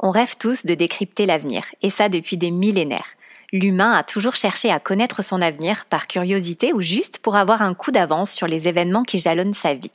[0.00, 3.16] On rêve tous de décrypter l'avenir, et ça depuis des millénaires.
[3.52, 7.74] L'humain a toujours cherché à connaître son avenir par curiosité ou juste pour avoir un
[7.74, 9.90] coup d'avance sur les événements qui jalonnent sa vie.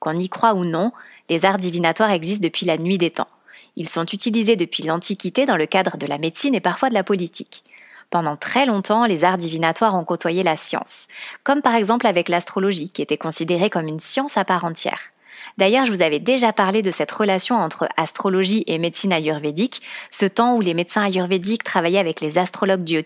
[0.00, 0.92] Qu'on y croit ou non,
[1.28, 3.28] les arts divinatoires existent depuis la nuit des temps.
[3.76, 7.04] Ils sont utilisés depuis l'Antiquité dans le cadre de la médecine et parfois de la
[7.04, 7.62] politique.
[8.10, 11.06] Pendant très longtemps, les arts divinatoires ont côtoyé la science,
[11.44, 15.12] comme par exemple avec l'astrologie, qui était considérée comme une science à part entière.
[15.56, 20.26] D'ailleurs, je vous avais déjà parlé de cette relation entre astrologie et médecine ayurvédique, ce
[20.26, 22.98] temps où les médecins ayurvédiques travaillaient avec les astrologues du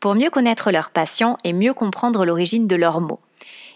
[0.00, 3.20] pour mieux connaître leurs patients et mieux comprendre l'origine de leurs maux.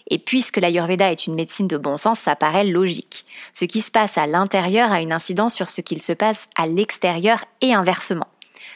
[0.09, 3.25] Et puisque l'Ayurveda est une médecine de bon sens, ça paraît logique.
[3.53, 6.65] Ce qui se passe à l'intérieur a une incidence sur ce qu'il se passe à
[6.65, 8.27] l'extérieur et inversement.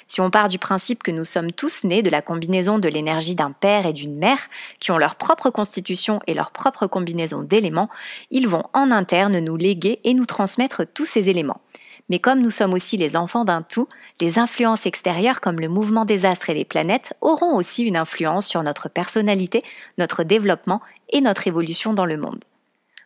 [0.08, 3.36] Si on part du principe que nous sommes tous nés de la combinaison de l'énergie
[3.36, 7.90] d'un père et d'une mère, qui ont leur propre constitution et leur propre combinaison d'éléments,
[8.32, 11.62] ils vont en interne nous léguer et nous transmettre tous ces éléments.
[12.10, 13.88] Mais comme nous sommes aussi les enfants d'un tout,
[14.20, 18.48] les influences extérieures comme le mouvement des astres et des planètes auront aussi une influence
[18.48, 19.64] sur notre personnalité,
[19.98, 22.44] notre développement et notre évolution dans le monde.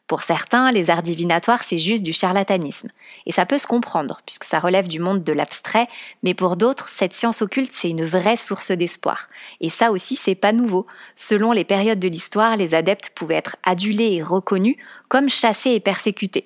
[0.08, 2.90] Pour certains, les arts divinatoires, c'est juste du charlatanisme.
[3.26, 5.90] Et ça peut se comprendre, puisque ça relève du monde de l'abstrait,
[6.24, 9.28] mais pour d'autres, cette science occulte, c'est une vraie source d'espoir.
[9.60, 10.88] Et ça aussi, c'est pas nouveau.
[11.16, 14.78] Selon les périodes de l'histoire, les adeptes pouvaient être adulés et reconnus,
[15.10, 16.46] comme chassés et persécutés.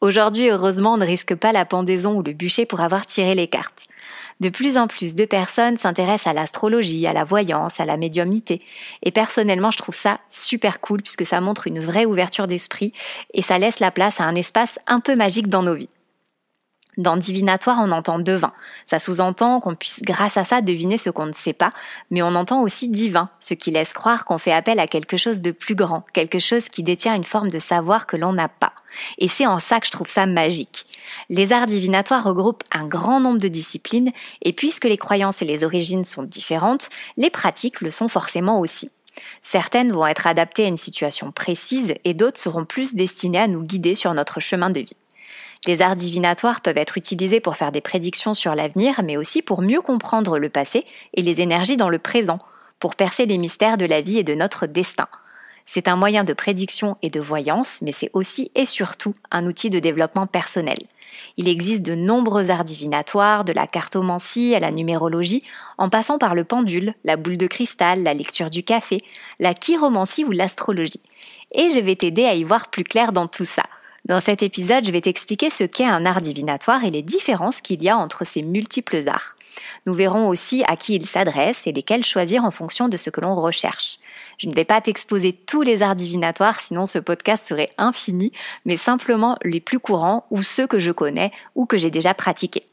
[0.00, 3.46] Aujourd'hui, heureusement, on ne risque pas la pendaison ou le bûcher pour avoir tiré les
[3.46, 3.86] cartes
[4.40, 8.62] de plus en plus de personnes s'intéressent à l'astrologie, à la voyance, à la médiumnité.
[9.02, 12.92] Et personnellement, je trouve ça super cool puisque ça montre une vraie ouverture d'esprit
[13.34, 15.88] et ça laisse la place à un espace un peu magique dans nos vies.
[16.96, 18.52] Dans divinatoire, on entend devin.
[18.86, 21.70] Ça sous-entend qu'on puisse grâce à ça deviner ce qu'on ne sait pas,
[22.10, 25.42] mais on entend aussi divin, ce qui laisse croire qu'on fait appel à quelque chose
[25.42, 28.72] de plus grand, quelque chose qui détient une forme de savoir que l'on n'a pas.
[29.18, 30.86] Et c'est en ça que je trouve ça magique.
[31.28, 34.12] Les arts divinatoires regroupent un grand nombre de disciplines,
[34.42, 38.90] et puisque les croyances et les origines sont différentes, les pratiques le sont forcément aussi.
[39.42, 43.62] Certaines vont être adaptées à une situation précise et d'autres seront plus destinées à nous
[43.62, 44.96] guider sur notre chemin de vie.
[45.64, 49.62] Les arts divinatoires peuvent être utilisés pour faire des prédictions sur l'avenir, mais aussi pour
[49.62, 50.84] mieux comprendre le passé
[51.14, 52.38] et les énergies dans le présent,
[52.78, 55.08] pour percer les mystères de la vie et de notre destin.
[55.64, 59.70] C'est un moyen de prédiction et de voyance, mais c'est aussi et surtout un outil
[59.70, 60.78] de développement personnel.
[61.36, 65.42] Il existe de nombreux arts divinatoires, de la cartomancie à la numérologie,
[65.78, 68.98] en passant par le pendule, la boule de cristal, la lecture du café,
[69.40, 71.00] la chiromancie ou l'astrologie.
[71.52, 73.62] Et je vais t'aider à y voir plus clair dans tout ça.
[74.06, 77.82] Dans cet épisode, je vais t'expliquer ce qu'est un art divinatoire et les différences qu'il
[77.82, 79.34] y a entre ces multiples arts.
[79.84, 83.20] Nous verrons aussi à qui il s'adresse et lesquels choisir en fonction de ce que
[83.20, 83.96] l'on recherche.
[84.38, 88.30] Je ne vais pas t'exposer tous les arts divinatoires, sinon ce podcast serait infini,
[88.64, 92.66] mais simplement les plus courants ou ceux que je connais ou que j'ai déjà pratiqués.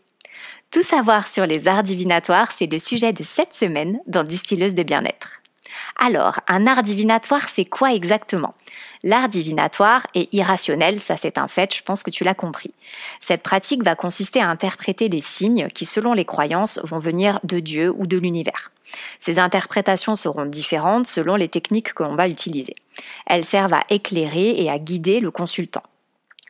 [0.69, 4.83] Tout savoir sur les arts divinatoires, c'est le sujet de cette semaine dans Distilleuse de
[4.83, 5.42] bien-être.
[5.97, 8.53] Alors, un art divinatoire, c'est quoi exactement?
[9.03, 12.73] L'art divinatoire est irrationnel, ça c'est un fait, je pense que tu l'as compris.
[13.19, 17.59] Cette pratique va consister à interpréter des signes qui, selon les croyances, vont venir de
[17.59, 18.72] Dieu ou de l'univers.
[19.19, 22.75] Ces interprétations seront différentes selon les techniques que l'on va utiliser.
[23.25, 25.83] Elles servent à éclairer et à guider le consultant.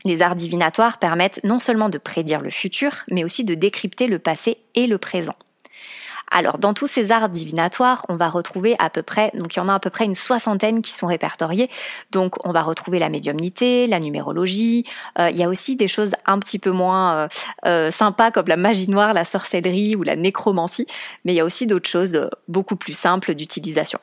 [0.05, 4.19] Les arts divinatoires permettent non seulement de prédire le futur, mais aussi de décrypter le
[4.19, 5.35] passé et le présent.
[6.31, 9.61] Alors, dans tous ces arts divinatoires, on va retrouver à peu près, donc il y
[9.61, 11.69] en a à peu près une soixantaine qui sont répertoriés.
[12.11, 14.85] Donc, on va retrouver la médiumnité, la numérologie.
[15.19, 17.27] Euh, il y a aussi des choses un petit peu moins euh,
[17.65, 20.87] euh, sympas comme la magie noire, la sorcellerie ou la nécromancie.
[21.23, 23.99] Mais il y a aussi d'autres choses beaucoup plus simples d'utilisation.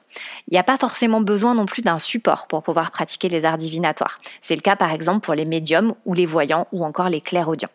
[0.49, 3.59] Il n'y a pas forcément besoin non plus d'un support pour pouvoir pratiquer les arts
[3.59, 4.21] divinatoires.
[4.41, 7.69] C'est le cas par exemple pour les médiums ou les voyants ou encore les clairaudients.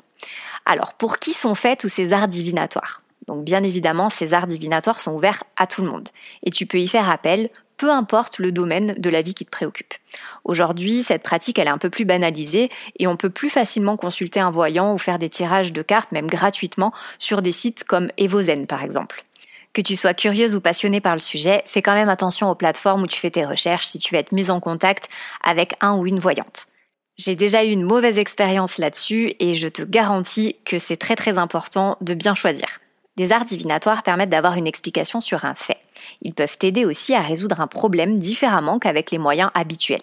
[0.65, 3.01] Alors, pour qui sont faits tous ces arts divinatoires?
[3.27, 6.09] Donc bien évidemment, ces arts divinatoires sont ouverts à tout le monde.
[6.43, 9.49] Et tu peux y faire appel, peu importe le domaine de la vie qui te
[9.49, 9.93] préoccupe.
[10.43, 12.69] Aujourd'hui, cette pratique, elle est un peu plus banalisée
[12.99, 16.27] et on peut plus facilement consulter un voyant ou faire des tirages de cartes, même
[16.27, 19.23] gratuitement, sur des sites comme Evozen par exemple.
[19.73, 23.03] Que tu sois curieuse ou passionnée par le sujet, fais quand même attention aux plateformes
[23.03, 25.09] où tu fais tes recherches si tu veux être mise en contact
[25.43, 26.67] avec un ou une voyante.
[27.17, 31.37] J'ai déjà eu une mauvaise expérience là-dessus et je te garantis que c'est très très
[31.37, 32.67] important de bien choisir.
[33.17, 35.77] Des arts divinatoires permettent d'avoir une explication sur un fait.
[36.21, 40.01] Ils peuvent t'aider aussi à résoudre un problème différemment qu'avec les moyens habituels.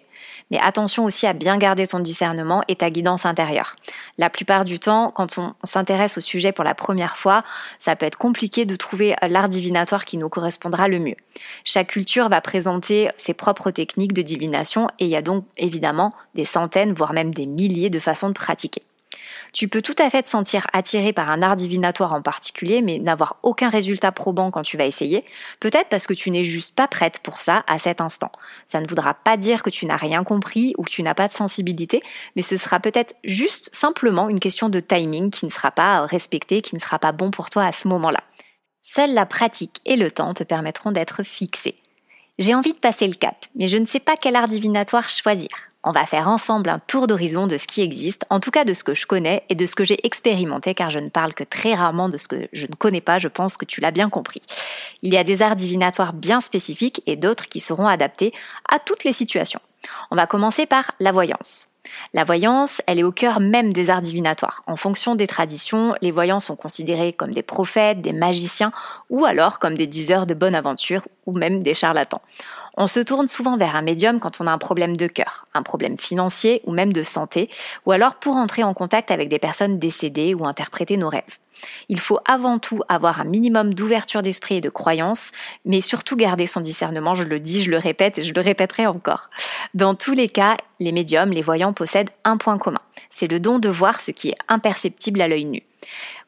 [0.50, 3.76] Mais attention aussi à bien garder ton discernement et ta guidance intérieure.
[4.16, 7.44] La plupart du temps, quand on s'intéresse au sujet pour la première fois,
[7.78, 11.16] ça peut être compliqué de trouver l'art divinatoire qui nous correspondra le mieux.
[11.64, 16.14] Chaque culture va présenter ses propres techniques de divination et il y a donc évidemment
[16.34, 18.82] des centaines, voire même des milliers de façons de pratiquer.
[19.52, 22.98] Tu peux tout à fait te sentir attiré par un art divinatoire en particulier, mais
[22.98, 25.24] n'avoir aucun résultat probant quand tu vas essayer,
[25.60, 28.32] peut-être parce que tu n'es juste pas prête pour ça à cet instant.
[28.66, 31.28] Ça ne voudra pas dire que tu n'as rien compris ou que tu n'as pas
[31.28, 32.02] de sensibilité,
[32.36, 36.62] mais ce sera peut-être juste simplement une question de timing qui ne sera pas respecté,
[36.62, 38.22] qui ne sera pas bon pour toi à ce moment-là.
[38.82, 41.76] Seule la pratique et le temps te permettront d'être fixé.
[42.38, 45.50] J'ai envie de passer le cap, mais je ne sais pas quel art divinatoire choisir.
[45.84, 48.72] On va faire ensemble un tour d'horizon de ce qui existe, en tout cas de
[48.72, 51.42] ce que je connais et de ce que j'ai expérimenté, car je ne parle que
[51.42, 54.08] très rarement de ce que je ne connais pas, je pense que tu l'as bien
[54.08, 54.42] compris.
[55.02, 58.32] Il y a des arts divinatoires bien spécifiques et d'autres qui seront adaptés
[58.68, 59.60] à toutes les situations.
[60.12, 61.68] On va commencer par la voyance.
[62.14, 64.62] La voyance, elle est au cœur même des arts divinatoires.
[64.68, 68.72] En fonction des traditions, les voyants sont considérés comme des prophètes, des magiciens
[69.10, 72.22] ou alors comme des diseurs de bonne aventure ou même des charlatans.
[72.76, 75.62] On se tourne souvent vers un médium quand on a un problème de cœur, un
[75.62, 77.50] problème financier ou même de santé,
[77.84, 81.38] ou alors pour entrer en contact avec des personnes décédées ou interpréter nos rêves.
[81.88, 85.30] Il faut avant tout avoir un minimum d'ouverture d'esprit et de croyance,
[85.64, 88.86] mais surtout garder son discernement, je le dis, je le répète et je le répéterai
[88.86, 89.30] encore.
[89.74, 92.80] Dans tous les cas, les médiums, les voyants possèdent un point commun.
[93.10, 95.62] C'est le don de voir ce qui est imperceptible à l'œil nu.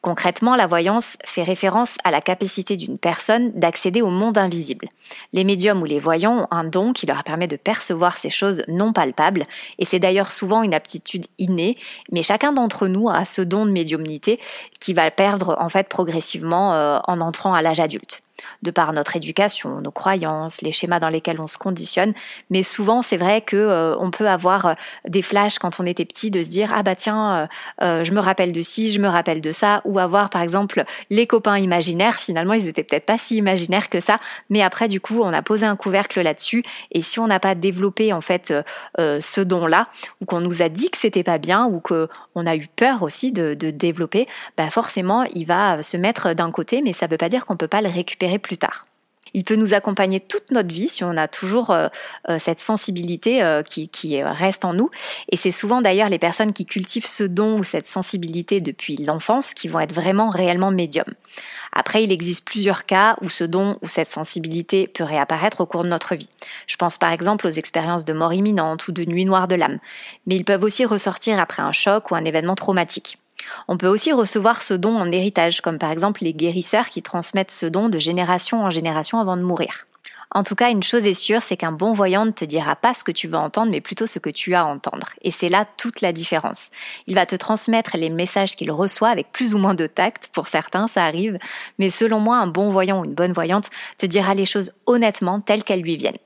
[0.01, 4.87] Concrètement, la voyance fait référence à la capacité d'une personne d'accéder au monde invisible.
[5.33, 8.63] Les médiums ou les voyants ont un don qui leur permet de percevoir ces choses
[8.67, 9.45] non palpables,
[9.79, 11.77] et c'est d'ailleurs souvent une aptitude innée,
[12.11, 14.39] mais chacun d'entre nous a ce don de médiumnité
[14.79, 18.21] qui va perdre en fait progressivement euh, en entrant à l'âge adulte
[18.61, 22.13] de par notre éducation, nos croyances, les schémas dans lesquels on se conditionne.
[22.49, 24.73] Mais souvent, c'est vrai que euh, on peut avoir euh,
[25.07, 27.47] des flashs quand on était petit de se dire ah bah tiens,
[27.81, 30.83] euh, je me rappelle de ci, je me rappelle de ça, ou avoir par exemple
[31.09, 32.19] les copains imaginaires.
[32.19, 34.19] Finalement, ils étaient peut-être pas si imaginaires que ça,
[34.49, 36.63] mais après du coup, on a posé un couvercle là-dessus.
[36.91, 38.53] Et si on n'a pas développé en fait
[38.97, 39.87] ce don-là,
[40.21, 43.03] ou qu'on nous a dit que c'était pas bien, ou que on a eu peur
[43.03, 44.27] aussi de, développer,
[44.57, 47.67] bah forcément, il va se mettre d'un côté, mais ça veut pas dire qu'on peut
[47.67, 48.85] pas le récupérer plus tard.
[49.35, 51.89] Il peut nous accompagner toute notre vie si on a toujours euh,
[52.29, 54.89] euh, cette sensibilité euh, qui, qui, reste en nous.
[55.29, 59.53] Et c'est souvent d'ailleurs les personnes qui cultivent ce don ou cette sensibilité depuis l'enfance
[59.53, 61.13] qui vont être vraiment réellement médiums.
[61.73, 65.83] Après, il existe plusieurs cas où ce don ou cette sensibilité peut réapparaître au cours
[65.83, 66.29] de notre vie.
[66.65, 69.79] Je pense par exemple aux expériences de mort imminente ou de nuit noire de l'âme.
[70.27, 73.17] Mais ils peuvent aussi ressortir après un choc ou un événement traumatique.
[73.67, 77.51] On peut aussi recevoir ce don en héritage, comme par exemple les guérisseurs qui transmettent
[77.51, 79.85] ce don de génération en génération avant de mourir.
[80.31, 82.93] En tout cas, une chose est sûre, c'est qu'un bon voyant ne te dira pas
[82.93, 85.11] ce que tu veux entendre, mais plutôt ce que tu as à entendre.
[85.21, 86.71] Et c'est là toute la différence.
[87.07, 90.49] Il va te transmettre les messages qu'il reçoit avec plus ou moins de tact, pour
[90.49, 91.37] certains ça arrive,
[91.79, 95.39] mais selon moi, un bon voyant ou une bonne voyante te dira les choses honnêtement
[95.39, 96.17] telles qu'elles lui viennent.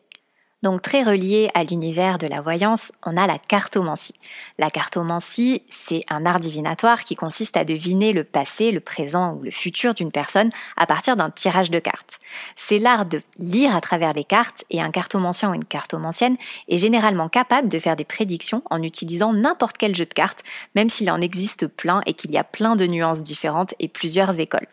[0.62, 4.16] Donc très relié à l'univers de la voyance, on a la cartomancie.
[4.58, 9.44] La cartomancie, c'est un art divinatoire qui consiste à deviner le passé, le présent ou
[9.44, 12.20] le futur d'une personne à partir d'un tirage de cartes.
[12.58, 16.36] C'est l'art de lire à travers les cartes et un cartomancien ou une cartomancienne
[16.68, 20.44] est généralement capable de faire des prédictions en utilisant n'importe quel jeu de cartes,
[20.76, 24.42] même s'il en existe plein et qu'il y a plein de nuances différentes et plusieurs
[24.42, 24.68] écoles.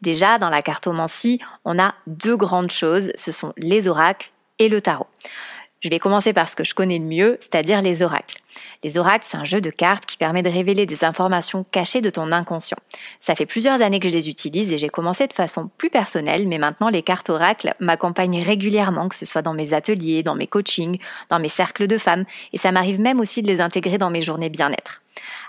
[0.00, 4.80] Déjà, dans la cartomancie, on a deux grandes choses, ce sont les oracles et le
[4.80, 5.06] tarot.
[5.80, 8.38] Je vais commencer par ce que je connais le mieux, c'est-à-dire les oracles.
[8.82, 12.10] Les oracles, c'est un jeu de cartes qui permet de révéler des informations cachées de
[12.10, 12.78] ton inconscient.
[13.20, 16.46] Ça fait plusieurs années que je les utilise et j'ai commencé de façon plus personnelle,
[16.48, 20.46] mais maintenant les cartes oracles m'accompagnent régulièrement, que ce soit dans mes ateliers, dans mes
[20.46, 20.98] coachings,
[21.30, 24.22] dans mes cercles de femmes, et ça m'arrive même aussi de les intégrer dans mes
[24.22, 25.00] journées bien-être.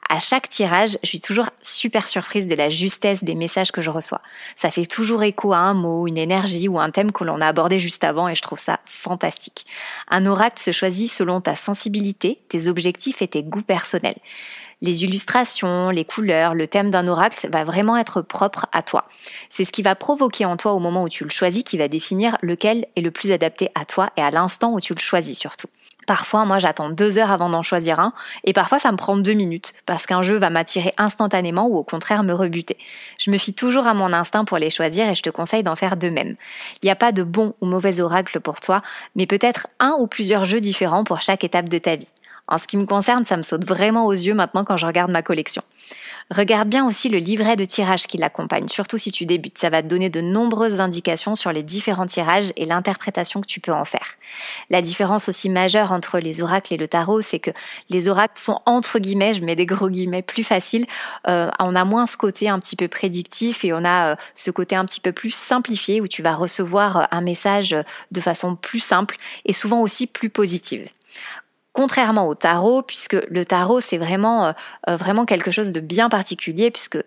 [0.09, 3.89] À chaque tirage, je suis toujours super surprise de la justesse des messages que je
[3.89, 4.21] reçois.
[4.55, 7.47] Ça fait toujours écho à un mot, une énergie ou un thème que l'on a
[7.47, 9.65] abordé juste avant et je trouve ça fantastique.
[10.09, 14.17] Un oracle se choisit selon ta sensibilité, tes objectifs et tes goûts personnels.
[14.81, 19.05] Les illustrations, les couleurs, le thème d'un oracle va vraiment être propre à toi.
[19.49, 21.87] C'est ce qui va provoquer en toi au moment où tu le choisis qui va
[21.87, 25.37] définir lequel est le plus adapté à toi et à l'instant où tu le choisis
[25.37, 25.67] surtout.
[26.07, 29.33] Parfois, moi, j'attends deux heures avant d'en choisir un, et parfois, ça me prend deux
[29.33, 32.77] minutes, parce qu'un jeu va m'attirer instantanément ou au contraire me rebuter.
[33.17, 35.75] Je me fie toujours à mon instinct pour les choisir et je te conseille d'en
[35.75, 36.35] faire de même.
[36.83, 38.83] Il n'y a pas de bon ou mauvais oracle pour toi,
[39.15, 42.09] mais peut-être un ou plusieurs jeux différents pour chaque étape de ta vie.
[42.47, 45.09] En ce qui me concerne, ça me saute vraiment aux yeux maintenant quand je regarde
[45.09, 45.63] ma collection.
[46.31, 49.59] Regarde bien aussi le livret de tirage qui l'accompagne, surtout si tu débutes.
[49.59, 53.59] Ça va te donner de nombreuses indications sur les différents tirages et l'interprétation que tu
[53.59, 54.15] peux en faire.
[54.71, 57.51] La différence aussi majeure entre les oracles et le tarot, c'est que
[57.89, 60.87] les oracles sont entre guillemets, je mets des gros guillemets, plus faciles.
[61.27, 64.49] Euh, on a moins ce côté un petit peu prédictif et on a euh, ce
[64.49, 67.75] côté un petit peu plus simplifié où tu vas recevoir un message
[68.11, 70.89] de façon plus simple et souvent aussi plus positive
[71.75, 76.71] contrairement au tarot, puisque le tarot c'est vraiment, euh, vraiment quelque chose de bien particulier,
[76.71, 76.97] puisque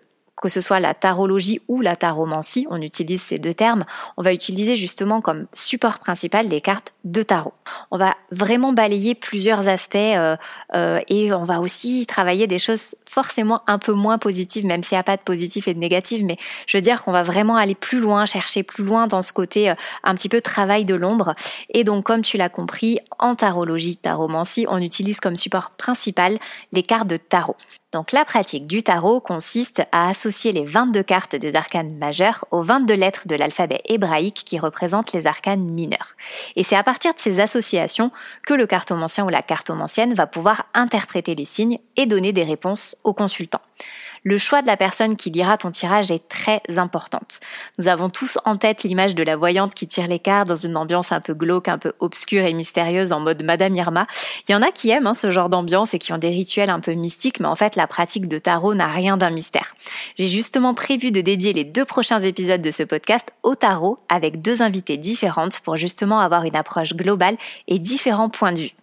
[0.41, 3.85] que ce soit la tarologie ou la taromancie, on utilise ces deux termes,
[4.17, 7.53] on va utiliser justement comme support principal les cartes de tarot.
[7.91, 10.35] On va vraiment balayer plusieurs aspects euh,
[10.75, 14.95] euh, et on va aussi travailler des choses forcément un peu moins positives, même s'il
[14.95, 17.55] n'y a pas de positif et de négatif, mais je veux dire qu'on va vraiment
[17.55, 20.95] aller plus loin, chercher plus loin dans ce côté euh, un petit peu travail de
[20.95, 21.33] l'ombre.
[21.73, 26.37] Et donc, comme tu l'as compris, en tarologie, taromancie, on utilise comme support principal
[26.71, 27.57] les cartes de tarot.
[27.91, 32.61] Donc la pratique du tarot consiste à associer les 22 cartes des arcanes majeures aux
[32.61, 36.15] 22 lettres de l'alphabet hébraïque qui représentent les arcanes mineures.
[36.55, 38.11] Et c'est à partir de ces associations
[38.45, 42.95] que le cartomancien ou la cartomancienne va pouvoir interpréter les signes et donner des réponses
[43.03, 43.61] aux consultants
[44.23, 47.39] le choix de la personne qui lira ton tirage est très importante.
[47.77, 50.77] Nous avons tous en tête l'image de la voyante qui tire les cartes dans une
[50.77, 54.07] ambiance un peu glauque, un peu obscure et mystérieuse en mode Madame Irma.
[54.47, 56.69] Il y en a qui aiment hein, ce genre d'ambiance et qui ont des rituels
[56.69, 59.73] un peu mystiques, mais en fait la pratique de tarot n'a rien d'un mystère.
[60.17, 64.41] J'ai justement prévu de dédier les deux prochains épisodes de ce podcast au tarot avec
[64.41, 68.73] deux invités différentes pour justement avoir une approche globale et différents points de vue.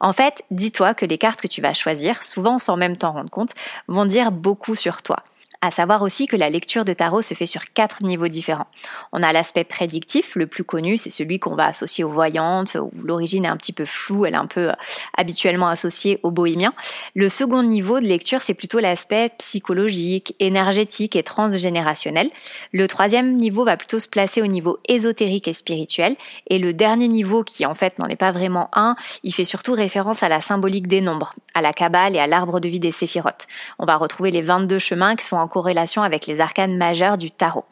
[0.00, 3.30] En fait, dis-toi que les cartes que tu vas choisir, souvent sans même t'en rendre
[3.30, 3.54] compte,
[3.88, 5.22] vont dire beaucoup sur toi.
[5.62, 8.66] À savoir aussi que la lecture de tarot se fait sur quatre niveaux différents.
[9.12, 12.90] On a l'aspect prédictif, le plus connu, c'est celui qu'on va associer aux voyantes, où
[13.02, 14.74] l'origine est un petit peu floue, elle est un peu euh,
[15.16, 16.74] habituellement associée aux bohémiens.
[17.14, 22.30] Le second niveau de lecture, c'est plutôt l'aspect psychologique, énergétique et transgénérationnel.
[22.72, 26.16] Le troisième niveau va plutôt se placer au niveau ésotérique et spirituel.
[26.48, 29.72] Et le dernier niveau, qui en fait n'en est pas vraiment un, il fait surtout
[29.72, 32.90] référence à la symbolique des nombres, à la Kabbale et à l'arbre de vie des
[32.90, 33.46] séphirotes.
[33.78, 37.30] On va retrouver les 22 chemins qui sont en corrélation avec les arcanes majeures du
[37.30, 37.64] tarot.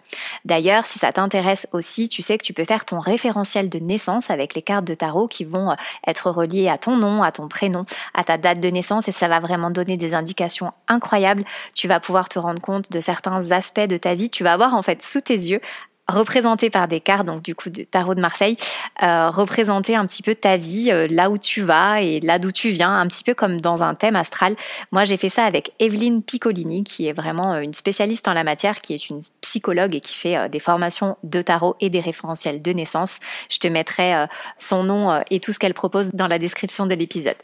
[0.44, 4.30] D'ailleurs, si ça t'intéresse aussi, tu sais que tu peux faire ton référentiel de naissance
[4.30, 5.74] avec les cartes de tarot qui vont euh,
[6.06, 9.28] être reliées à ton nom, à ton prénom, à ta date de naissance et ça
[9.28, 11.44] va vraiment donner des indications incroyables.
[11.74, 14.30] Tu vas pouvoir te rendre compte de certains aspects de ta vie.
[14.30, 15.60] Tu vas avoir en fait sous tes yeux
[16.08, 18.56] représenté par des cartes, donc du coup de tarot de Marseille,
[19.02, 22.52] euh, représenter un petit peu ta vie, euh, là où tu vas et là d'où
[22.52, 24.56] tu viens, un petit peu comme dans un thème astral.
[24.92, 28.44] Moi, j'ai fait ça avec Evelyne Piccolini, qui est vraiment euh, une spécialiste en la
[28.44, 32.00] matière, qui est une psychologue et qui fait euh, des formations de tarot et des
[32.00, 33.18] référentiels de naissance.
[33.50, 34.26] Je te mettrai
[34.58, 37.36] son nom et tout ce qu'elle propose dans la description de l'épisode.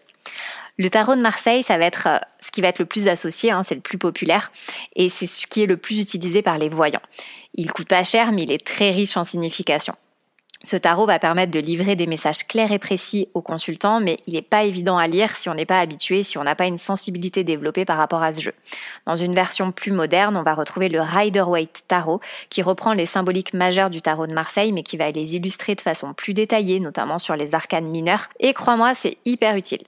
[0.80, 2.08] Le tarot de Marseille, ça va être
[2.40, 4.50] ce qui va être le plus associé, hein, c'est le plus populaire
[4.96, 7.02] et c'est ce qui est le plus utilisé par les voyants.
[7.52, 9.92] Il coûte pas cher, mais il est très riche en signification.
[10.64, 14.32] Ce tarot va permettre de livrer des messages clairs et précis aux consultants, mais il
[14.32, 16.78] n'est pas évident à lire si on n'est pas habitué, si on n'a pas une
[16.78, 18.54] sensibilité développée par rapport à ce jeu.
[19.04, 23.52] Dans une version plus moderne, on va retrouver le Rider-Waite Tarot, qui reprend les symboliques
[23.52, 27.18] majeures du tarot de Marseille, mais qui va les illustrer de façon plus détaillée, notamment
[27.18, 28.28] sur les arcanes mineurs.
[28.38, 29.82] Et crois-moi, c'est hyper utile.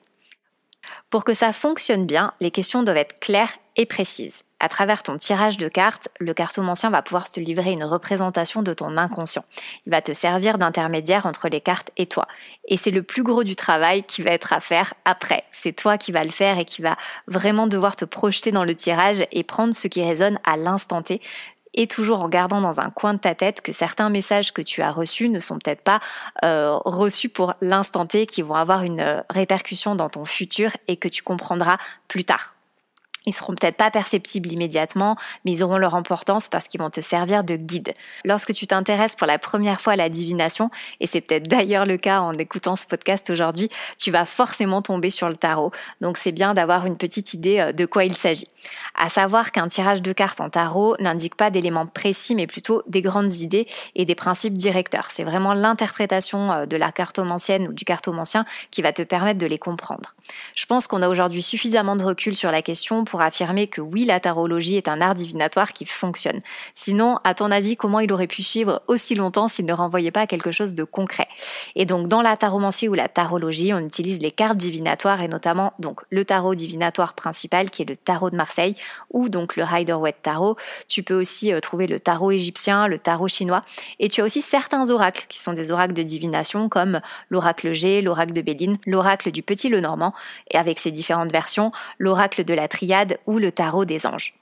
[1.10, 5.16] Pour que ça fonctionne bien, les questions doivent être claires et précises à travers ton
[5.16, 9.44] tirage de cartes, le cartomancien va pouvoir te livrer une représentation de ton inconscient.
[9.86, 12.28] Il va te servir d'intermédiaire entre les cartes et toi.
[12.68, 15.42] Et c'est le plus gros du travail qui va être à faire après.
[15.50, 16.96] C'est toi qui vas le faire et qui va
[17.26, 21.20] vraiment devoir te projeter dans le tirage et prendre ce qui résonne à l'instant T
[21.74, 24.82] et toujours en gardant dans un coin de ta tête que certains messages que tu
[24.82, 26.00] as reçus ne sont peut-être pas
[26.44, 30.96] euh, reçus pour l'instant T, qui vont avoir une euh, répercussion dans ton futur et
[30.96, 32.56] que tu comprendras plus tard.
[33.26, 37.00] Ils seront peut-être pas perceptibles immédiatement, mais ils auront leur importance parce qu'ils vont te
[37.00, 37.94] servir de guide.
[38.24, 41.96] Lorsque tu t'intéresses pour la première fois à la divination, et c'est peut-être d'ailleurs le
[41.96, 45.72] cas en écoutant ce podcast aujourd'hui, tu vas forcément tomber sur le tarot.
[46.00, 48.48] Donc c'est bien d'avoir une petite idée euh, de quoi il s'agit.
[48.94, 53.02] À savoir qu'un tirage de cartes en tarot n'indique pas d'éléments précis, mais plutôt des
[53.02, 55.08] grandes idées et des principes directeurs.
[55.10, 59.46] C'est vraiment l'interprétation euh, de la cartomancienne ou du cartomancien qui va te permettre de
[59.46, 60.14] les comprendre.
[60.54, 64.20] Je pense qu'on a aujourd'hui suffisamment de recul sur la question affirmer que oui, la
[64.20, 66.40] tarologie est un art divinatoire qui fonctionne.
[66.74, 70.22] Sinon, à ton avis, comment il aurait pu suivre aussi longtemps s'il ne renvoyait pas
[70.22, 71.28] à quelque chose de concret?
[71.74, 75.72] Et donc, dans la taromancie ou la tarologie, on utilise les cartes divinatoires et notamment
[75.78, 78.74] donc le tarot divinatoire principal qui est le tarot de Marseille
[79.10, 80.56] ou donc le Rider-Waite Tarot.
[80.88, 83.62] Tu peux aussi euh, trouver le tarot égyptien, le tarot chinois
[83.98, 87.00] et tu as aussi certains oracles qui sont des oracles de divination comme
[87.30, 90.14] l'oracle G, l'oracle de Béline, l'oracle du Petit Lenormand
[90.50, 94.34] et avec ses différentes versions, l'oracle de la Triade ou le tarot des anges.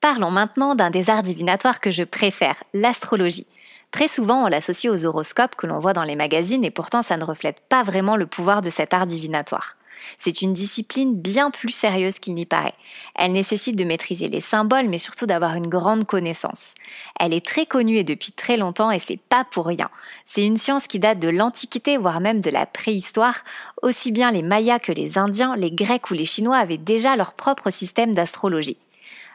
[0.00, 3.46] Parlons maintenant d'un des arts divinatoires que je préfère, l'astrologie.
[3.90, 7.16] Très souvent, on l'associe aux horoscopes que l'on voit dans les magazines et pourtant ça
[7.16, 9.76] ne reflète pas vraiment le pouvoir de cet art divinatoire.
[10.18, 12.74] C'est une discipline bien plus sérieuse qu'il n'y paraît.
[13.14, 16.74] Elle nécessite de maîtriser les symboles, mais surtout d'avoir une grande connaissance.
[17.18, 19.90] Elle est très connue et depuis très longtemps, et c'est pas pour rien.
[20.24, 23.44] C'est une science qui date de l'Antiquité, voire même de la préhistoire.
[23.82, 27.34] Aussi bien les Mayas que les Indiens, les Grecs ou les Chinois avaient déjà leur
[27.34, 28.78] propre système d'astrologie.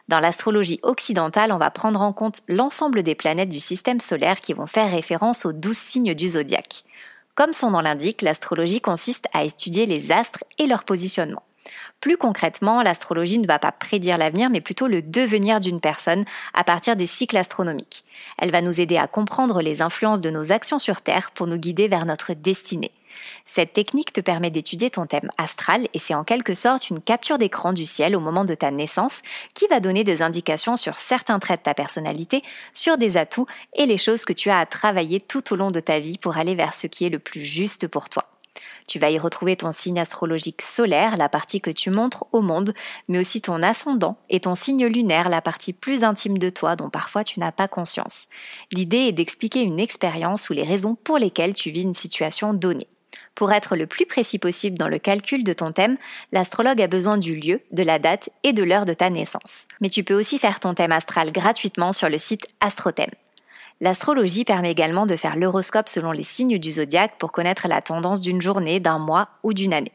[0.07, 4.53] Dans l'astrologie occidentale, on va prendre en compte l'ensemble des planètes du système solaire qui
[4.53, 6.83] vont faire référence aux douze signes du zodiaque.
[7.35, 11.43] Comme son nom l'indique, l'astrologie consiste à étudier les astres et leur positionnement.
[12.01, 16.63] Plus concrètement, l'astrologie ne va pas prédire l'avenir, mais plutôt le devenir d'une personne à
[16.63, 18.03] partir des cycles astronomiques.
[18.37, 21.57] Elle va nous aider à comprendre les influences de nos actions sur Terre pour nous
[21.57, 22.91] guider vers notre destinée.
[23.45, 27.37] Cette technique te permet d'étudier ton thème astral et c'est en quelque sorte une capture
[27.37, 29.21] d'écran du ciel au moment de ta naissance
[29.53, 33.85] qui va donner des indications sur certains traits de ta personnalité, sur des atouts et
[33.85, 36.55] les choses que tu as à travailler tout au long de ta vie pour aller
[36.55, 38.27] vers ce qui est le plus juste pour toi.
[38.87, 42.73] Tu vas y retrouver ton signe astrologique solaire, la partie que tu montres au monde,
[43.07, 46.89] mais aussi ton ascendant et ton signe lunaire, la partie plus intime de toi dont
[46.89, 48.27] parfois tu n'as pas conscience.
[48.71, 52.87] L'idée est d'expliquer une expérience ou les raisons pour lesquelles tu vis une situation donnée.
[53.35, 55.97] Pour être le plus précis possible dans le calcul de ton thème,
[56.31, 59.67] l'astrologue a besoin du lieu, de la date et de l'heure de ta naissance.
[59.79, 63.09] Mais tu peux aussi faire ton thème astral gratuitement sur le site Astrothème.
[63.79, 68.21] L'astrologie permet également de faire l'horoscope selon les signes du zodiaque pour connaître la tendance
[68.21, 69.91] d'une journée, d'un mois ou d'une année.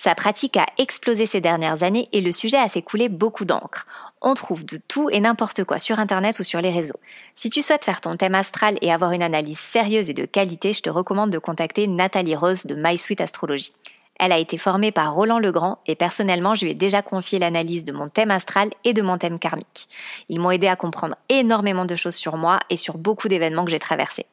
[0.00, 3.84] Sa pratique a explosé ces dernières années et le sujet a fait couler beaucoup d'encre.
[4.22, 7.00] On trouve de tout et n'importe quoi sur Internet ou sur les réseaux.
[7.34, 10.72] Si tu souhaites faire ton thème astral et avoir une analyse sérieuse et de qualité,
[10.72, 13.72] je te recommande de contacter Nathalie Rose de MySuite Astrologie.
[14.20, 17.82] Elle a été formée par Roland Legrand et personnellement, je lui ai déjà confié l'analyse
[17.82, 19.88] de mon thème astral et de mon thème karmique.
[20.28, 23.72] Ils m'ont aidé à comprendre énormément de choses sur moi et sur beaucoup d'événements que
[23.72, 24.26] j'ai traversés.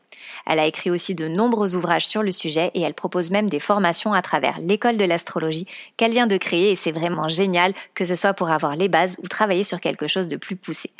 [0.46, 3.60] Elle a écrit aussi de nombreux ouvrages sur le sujet et elle propose même des
[3.60, 8.06] formations à travers l'école de l'astrologie qu'elle vient de créer et c'est vraiment génial que
[8.06, 10.92] ce soit pour avoir les bases ou travailler sur quelque chose de plus poussé.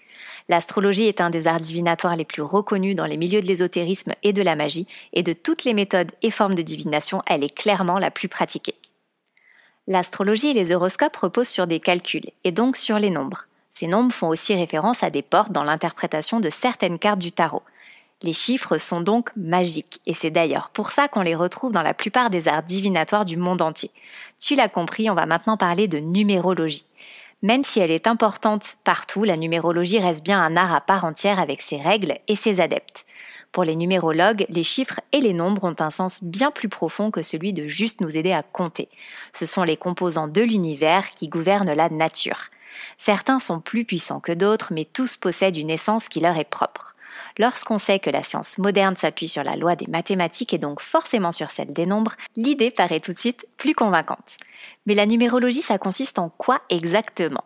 [0.48, 4.34] L'astrologie est un des arts divinatoires les plus reconnus dans les milieux de l'ésotérisme et
[4.34, 8.00] de la magie et de toutes les méthodes et formes de divination, elle est clairement
[8.00, 8.76] la plus pratiquée.
[9.88, 13.48] L'astrologie et les horoscopes reposent sur des calculs et donc sur les nombres.
[13.70, 17.62] Ces nombres font aussi référence à des portes dans l'interprétation de certaines cartes du tarot.
[18.26, 21.94] Les chiffres sont donc magiques, et c'est d'ailleurs pour ça qu'on les retrouve dans la
[21.94, 23.92] plupart des arts divinatoires du monde entier.
[24.40, 26.88] Tu l'as compris, on va maintenant parler de numérologie.
[27.44, 31.40] Même si elle est importante partout, la numérologie reste bien un art à part entière
[31.40, 33.06] avec ses règles et ses adeptes.
[33.52, 37.22] Pour les numérologues, les chiffres et les nombres ont un sens bien plus profond que
[37.22, 38.90] celui de juste nous aider à compter.
[39.34, 42.50] Ce sont les composants de l'univers qui gouvernent la nature.
[42.98, 46.95] Certains sont plus puissants que d'autres, mais tous possèdent une essence qui leur est propre.
[47.38, 51.32] Lorsqu'on sait que la science moderne s'appuie sur la loi des mathématiques et donc forcément
[51.32, 54.38] sur celle des nombres, l'idée paraît tout de suite plus convaincante.
[54.86, 57.44] Mais la numérologie, ça consiste en quoi exactement?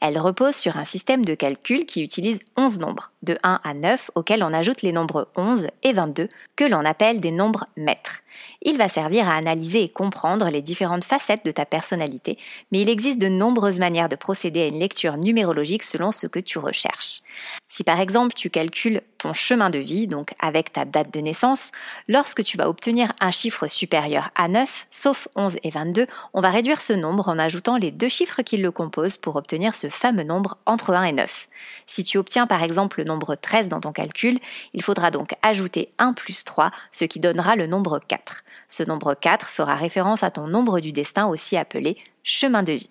[0.00, 4.10] Elle repose sur un système de calcul qui utilise 11 nombres, de 1 à 9,
[4.14, 8.20] auxquels on ajoute les nombres 11 et 22, que l'on appelle des nombres maîtres.
[8.62, 12.38] Il va servir à analyser et comprendre les différentes facettes de ta personnalité,
[12.70, 16.40] mais il existe de nombreuses manières de procéder à une lecture numérologique selon ce que
[16.40, 17.20] tu recherches.
[17.68, 21.70] Si par exemple tu calcules ton chemin de vie, donc avec ta date de naissance,
[22.08, 26.50] lorsque tu vas obtenir un chiffre supérieur à 9, sauf 11 et 22, on va
[26.50, 30.24] réduire ce nombre en ajoutant les deux chiffres qui le composent pour obtenir ce fameux
[30.24, 31.48] nombre entre 1 et 9.
[31.86, 34.40] Si tu obtiens par exemple le nombre 13 dans ton calcul,
[34.74, 38.42] il faudra donc ajouter 1 plus 3, ce qui donnera le nombre 4.
[38.68, 42.90] Ce nombre 4 fera référence à ton nombre du destin aussi appelé chemin de vie.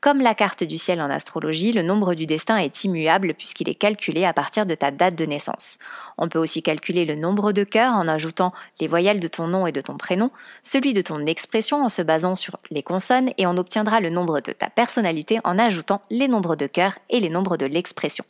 [0.00, 3.74] Comme la carte du ciel en astrologie, le nombre du destin est immuable puisqu'il est
[3.74, 5.78] calculé à partir de ta date de naissance.
[6.18, 9.66] On peut aussi calculer le nombre de cœurs en ajoutant les voyelles de ton nom
[9.66, 10.30] et de ton prénom,
[10.62, 14.40] celui de ton expression en se basant sur les consonnes et on obtiendra le nombre
[14.40, 18.24] de ta personnalité en ajoutant les nombres de cœurs et les nombres de l'expression.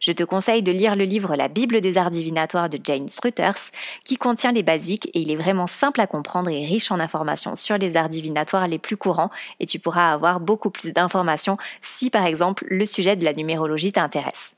[0.00, 3.70] Je te conseille de lire le livre La Bible des arts divinatoires de Jane Struthers,
[4.04, 7.54] qui contient les basiques et il est vraiment simple à comprendre et riche en informations
[7.54, 12.10] sur les arts divinatoires les plus courants et tu pourras avoir beaucoup plus d'informations si
[12.10, 14.56] par exemple le sujet de la numérologie t'intéresse.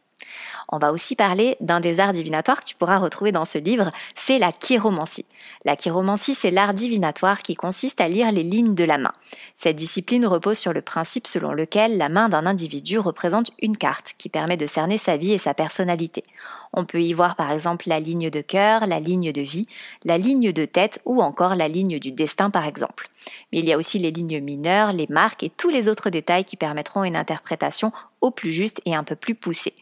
[0.68, 3.92] On va aussi parler d'un des arts divinatoires que tu pourras retrouver dans ce livre,
[4.14, 5.24] c'est la chiromancie.
[5.64, 9.12] La chiromancie, c'est l'art divinatoire qui consiste à lire les lignes de la main.
[9.54, 14.14] Cette discipline repose sur le principe selon lequel la main d'un individu représente une carte
[14.18, 16.24] qui permet de cerner sa vie et sa personnalité.
[16.72, 19.66] On peut y voir par exemple la ligne de cœur, la ligne de vie,
[20.04, 23.08] la ligne de tête ou encore la ligne du destin par exemple.
[23.52, 26.44] Mais il y a aussi les lignes mineures, les marques et tous les autres détails
[26.44, 29.74] qui permettront une interprétation au plus juste et un peu plus poussée.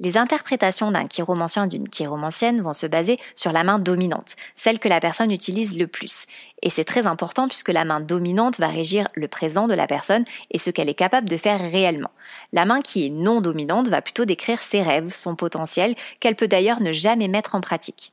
[0.00, 4.78] Les interprétations d'un chiromancien ou d'une chiromancienne vont se baser sur la main dominante, celle
[4.78, 6.26] que la personne utilise le plus.
[6.62, 10.24] Et c'est très important puisque la main dominante va régir le présent de la personne
[10.52, 12.12] et ce qu'elle est capable de faire réellement.
[12.52, 16.48] La main qui est non dominante va plutôt décrire ses rêves, son potentiel, qu'elle peut
[16.48, 18.12] d'ailleurs ne jamais mettre en pratique.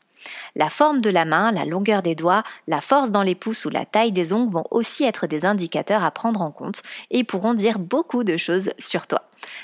[0.56, 3.70] La forme de la main, la longueur des doigts, la force dans les pouces ou
[3.70, 7.54] la taille des ongles vont aussi être des indicateurs à prendre en compte et pourront
[7.54, 9.22] dire beaucoup de choses sur toi.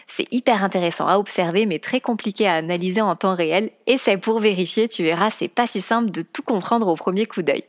[0.08, 4.18] C'est hyper intéressant à observer mais très compliqué à analyser en temps réel et c'est
[4.18, 7.64] pour vérifier, tu verras, c'est pas si simple de tout comprendre au premier coup d'œil.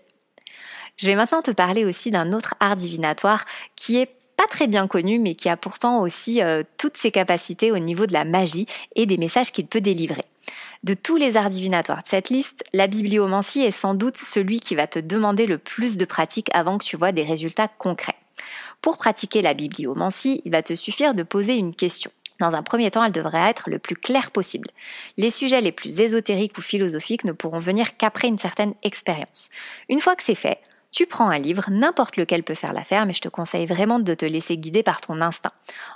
[0.96, 3.44] Je vais maintenant te parler aussi d'un autre art divinatoire
[3.76, 7.72] qui est pas très bien connu mais qui a pourtant aussi euh, toutes ses capacités
[7.72, 10.24] au niveau de la magie et des messages qu'il peut délivrer.
[10.82, 14.74] De tous les arts divinatoires de cette liste, la bibliomancie est sans doute celui qui
[14.74, 18.16] va te demander le plus de pratique avant que tu vois des résultats concrets.
[18.80, 22.10] Pour pratiquer la bibliomancie, il va te suffire de poser une question.
[22.40, 24.68] Dans un premier temps, elle devrait être le plus claire possible.
[25.16, 29.50] Les sujets les plus ésotériques ou philosophiques ne pourront venir qu'après une certaine expérience.
[29.88, 30.58] Une fois que c'est fait,
[30.90, 34.14] tu prends un livre, n'importe lequel peut faire l'affaire, mais je te conseille vraiment de
[34.14, 35.52] te laisser guider par ton instinct.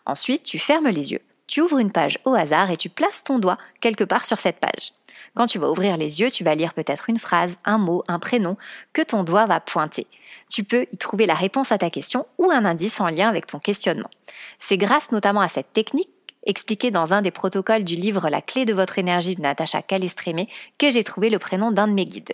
[0.07, 3.39] Ensuite, tu fermes les yeux, tu ouvres une page au hasard et tu places ton
[3.39, 4.93] doigt quelque part sur cette page.
[5.35, 8.19] Quand tu vas ouvrir les yeux, tu vas lire peut-être une phrase, un mot, un
[8.19, 8.57] prénom
[8.93, 10.07] que ton doigt va pointer.
[10.51, 13.47] Tu peux y trouver la réponse à ta question ou un indice en lien avec
[13.47, 14.11] ton questionnement.
[14.59, 16.09] C'est grâce notamment à cette technique
[16.47, 20.49] expliquée dans un des protocoles du livre La clé de votre énergie de Natacha Calestrémé
[20.79, 22.33] que j'ai trouvé le prénom d'un de mes guides.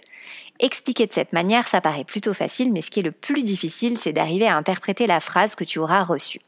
[0.64, 3.98] Expliquer de cette manière, ça paraît plutôt facile, mais ce qui est le plus difficile,
[3.98, 6.40] c'est d'arriver à interpréter la phrase que tu auras reçue.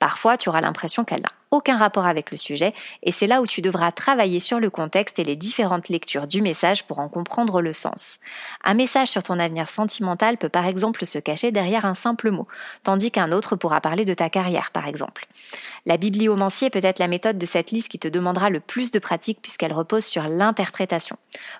[0.00, 2.72] Parfois, tu auras l'impression qu'elle n'a aucun rapport avec le sujet,
[3.02, 6.40] et c'est là où tu devras travailler sur le contexte et les différentes lectures du
[6.40, 8.18] message pour en comprendre le sens.
[8.64, 12.48] Un message sur ton avenir sentimental peut par exemple se cacher derrière un simple mot,
[12.84, 15.26] tandis qu'un autre pourra parler de ta carrière par exemple.
[15.84, 18.98] La bibliomancie est peut-être la méthode de cette liste qui te demandera le plus de
[18.98, 21.16] pratique puisqu'elle repose sur l'interprétation.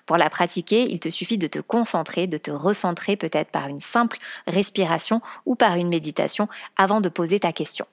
[0.07, 3.79] Pour la pratiquer, il te suffit de te concentrer, de te recentrer peut-être par une
[3.79, 7.85] simple respiration ou par une méditation avant de poser ta question.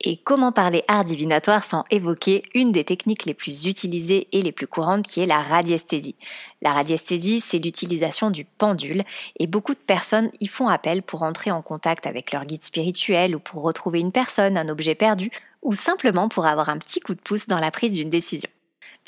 [0.00, 4.52] Et comment parler art divinatoire sans évoquer une des techniques les plus utilisées et les
[4.52, 6.14] plus courantes qui est la radiesthésie?
[6.62, 9.02] La radiesthésie, c'est l'utilisation du pendule
[9.40, 13.34] et beaucoup de personnes y font appel pour entrer en contact avec leur guide spirituel
[13.34, 17.16] ou pour retrouver une personne, un objet perdu ou simplement pour avoir un petit coup
[17.16, 18.48] de pouce dans la prise d'une décision.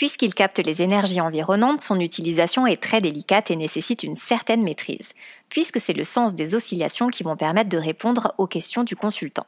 [0.00, 5.12] Puisqu'il capte les énergies environnantes, son utilisation est très délicate et nécessite une certaine maîtrise,
[5.50, 9.44] puisque c'est le sens des oscillations qui vont permettre de répondre aux questions du consultant.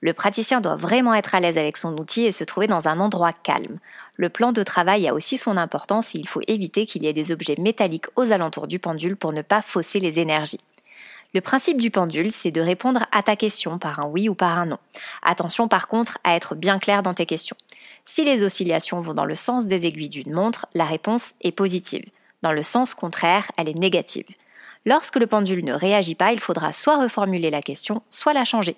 [0.00, 2.98] Le praticien doit vraiment être à l'aise avec son outil et se trouver dans un
[2.98, 3.78] endroit calme.
[4.16, 7.12] Le plan de travail a aussi son importance et il faut éviter qu'il y ait
[7.12, 10.58] des objets métalliques aux alentours du pendule pour ne pas fausser les énergies.
[11.32, 14.58] Le principe du pendule, c'est de répondre à ta question par un oui ou par
[14.58, 14.78] un non.
[15.22, 17.56] Attention par contre à être bien clair dans tes questions.
[18.04, 22.04] Si les oscillations vont dans le sens des aiguilles d'une montre, la réponse est positive.
[22.42, 24.26] Dans le sens contraire, elle est négative.
[24.84, 28.76] Lorsque le pendule ne réagit pas, il faudra soit reformuler la question, soit la changer.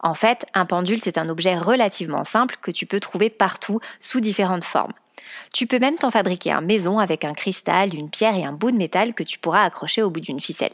[0.00, 4.20] En fait, un pendule, c'est un objet relativement simple que tu peux trouver partout sous
[4.20, 4.92] différentes formes.
[5.52, 8.70] Tu peux même t'en fabriquer un maison avec un cristal, une pierre et un bout
[8.70, 10.72] de métal que tu pourras accrocher au bout d'une ficelle.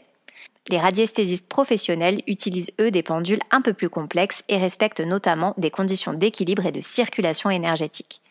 [0.69, 5.69] Les radiesthésistes professionnels utilisent eux des pendules un peu plus complexes et respectent notamment des
[5.69, 8.21] conditions d'équilibre et de circulation énergétique.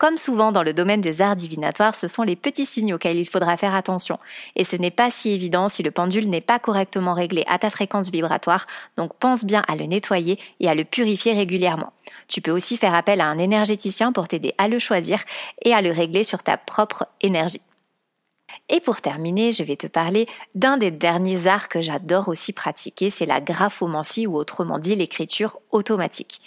[0.00, 3.28] Comme souvent dans le domaine des arts divinatoires, ce sont les petits signes auxquels il
[3.28, 4.18] faudra faire attention.
[4.56, 7.68] Et ce n'est pas si évident si le pendule n'est pas correctement réglé à ta
[7.68, 8.66] fréquence vibratoire,
[8.96, 11.92] donc pense bien à le nettoyer et à le purifier régulièrement.
[12.28, 15.22] Tu peux aussi faire appel à un énergéticien pour t'aider à le choisir
[15.66, 17.60] et à le régler sur ta propre énergie.
[18.68, 23.10] Et pour terminer, je vais te parler d'un des derniers arts que j'adore aussi pratiquer,
[23.10, 26.40] c'est la graphomancie ou autrement dit l'écriture automatique.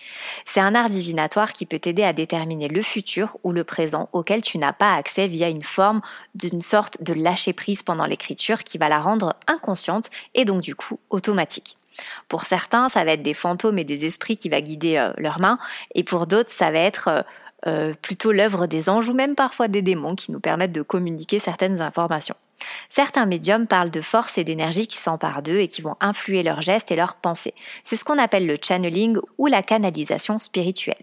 [0.46, 4.42] C'est un art divinatoire qui peut t'aider à déterminer le futur ou le présent auquel
[4.42, 6.02] tu n'as pas accès via une forme
[6.36, 10.76] d'une sorte de lâcher prise pendant l'écriture qui va la rendre inconsciente et donc du
[10.76, 11.78] coup automatique.
[12.28, 15.39] Pour certains, ça va être des fantômes et des esprits qui va guider euh, leurs
[15.39, 15.60] mains,
[15.96, 17.22] et pour d'autres, ça va être euh,
[17.67, 21.39] euh, plutôt l'œuvre des anges ou même parfois des démons qui nous permettent de communiquer
[21.39, 22.36] certaines informations.
[22.89, 26.62] Certains médiums parlent de force et d'énergie qui s'emparent d'eux et qui vont influer leurs
[26.62, 27.54] gestes et leurs pensées.
[27.84, 30.95] C'est ce qu'on appelle le channeling ou la canalisation spirituelle.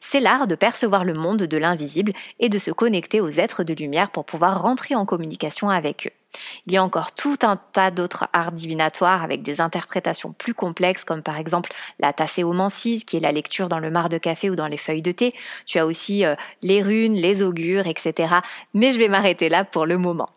[0.00, 3.74] C'est l'art de percevoir le monde de l'invisible et de se connecter aux êtres de
[3.74, 6.17] lumière pour pouvoir rentrer en communication avec eux.
[6.66, 11.04] Il y a encore tout un tas d'autres arts divinatoires avec des interprétations plus complexes
[11.04, 14.56] comme par exemple la tasséomancie qui est la lecture dans le marc de café ou
[14.56, 15.32] dans les feuilles de thé.
[15.66, 18.34] Tu as aussi euh, les runes, les augures, etc.
[18.74, 20.30] Mais je vais m'arrêter là pour le moment.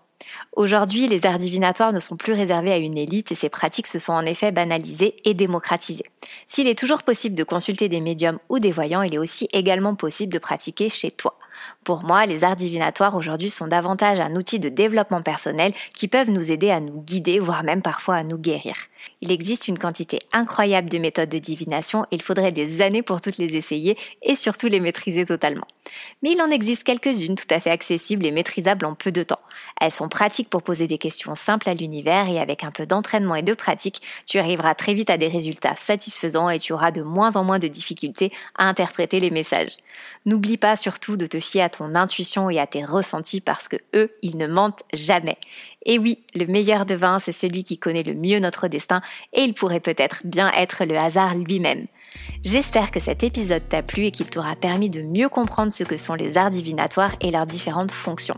[0.56, 4.00] Aujourd'hui, les arts divinatoires ne sont plus réservés à une élite et ces pratiques se
[4.00, 6.06] sont en effet banalisées et démocratisées.
[6.48, 9.96] S'il est toujours possible de consulter des médiums ou des voyants, il est aussi également
[9.96, 11.38] possible de pratiquer chez toi.
[11.84, 16.30] Pour moi, les arts divinatoires aujourd'hui sont davantage un outil de développement personnel qui peuvent
[16.30, 18.76] nous aider à nous guider, voire même parfois à nous guérir.
[19.22, 23.38] Il existe une quantité incroyable de méthodes de divination il faudrait des années pour toutes
[23.38, 25.68] les essayer et surtout les maîtriser totalement.
[26.22, 29.40] Mais il en existe quelques-unes tout à fait accessibles et maîtrisables en peu de temps.
[29.80, 33.36] Elles sont pratiques pour poser des questions simples à l'univers et avec un peu d'entraînement
[33.36, 37.02] et de pratique, tu arriveras très vite à des résultats satisfaisants et tu auras de
[37.02, 39.78] moins en moins de difficultés à interpréter les messages.
[40.26, 43.78] N'oublie pas surtout de te fier à ton intuition et à tes ressentis parce que
[43.96, 45.38] eux, ils ne mentent jamais.
[45.86, 49.02] Et oui, le meilleur devin, c'est celui qui connaît le mieux notre destin
[49.34, 51.88] et il pourrait peut-être bien être le hasard lui-même.
[52.44, 55.98] J'espère que cet épisode t'a plu et qu'il t'aura permis de mieux comprendre ce que
[55.98, 58.38] sont les arts divinatoires et leurs différentes fonctions.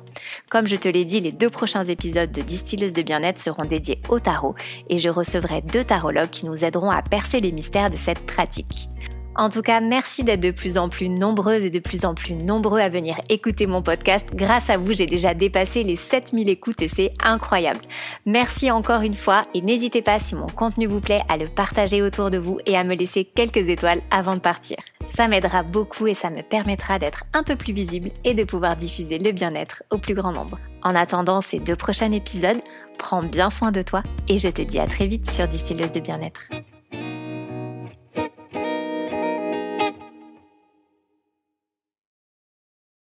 [0.49, 4.01] Comme je te l'ai dit, les deux prochains épisodes de Distilleuse de bien-être seront dédiés
[4.09, 4.55] au tarot
[4.89, 8.89] et je recevrai deux tarologues qui nous aideront à percer les mystères de cette pratique.
[9.35, 12.35] En tout cas, merci d'être de plus en plus nombreuses et de plus en plus
[12.35, 14.29] nombreux à venir écouter mon podcast.
[14.35, 17.79] Grâce à vous, j'ai déjà dépassé les 7000 écoutes et c'est incroyable.
[18.27, 22.03] Merci encore une fois et n'hésitez pas si mon contenu vous plaît à le partager
[22.03, 24.77] autour de vous et à me laisser quelques étoiles avant de partir.
[25.07, 28.75] Ça m'aidera beaucoup et ça me permettra d'être un peu plus visible et de pouvoir
[28.75, 30.59] diffuser le bien-être au plus grand nombre.
[30.83, 32.61] En attendant ces deux prochains épisodes,
[32.99, 36.01] prends bien soin de toi et je te dis à très vite sur Distilleuse de
[36.01, 36.49] bien-être.